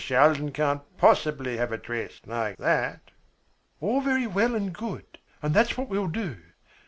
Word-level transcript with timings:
Shaldin 0.03 0.51
can't 0.51 0.81
possibly 0.97 1.57
have 1.57 1.71
a 1.71 1.77
dress 1.77 2.21
like 2.25 2.57
that." 2.57 3.11
"All 3.79 4.01
very 4.01 4.25
well 4.25 4.55
and 4.55 4.73
good, 4.73 5.19
and 5.43 5.53
that's 5.53 5.77
what 5.77 5.89
we'll 5.89 6.07
do. 6.07 6.37